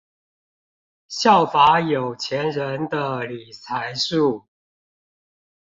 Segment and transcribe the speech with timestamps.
[1.07, 4.45] 效法有錢人的理財術